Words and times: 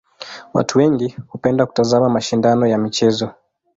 Watu 0.53 0.79
wengi 0.79 1.17
hupenda 1.27 1.65
kutazama 1.65 2.09
mashindano 2.09 2.67
ya 2.67 2.77
michezo. 2.77 3.29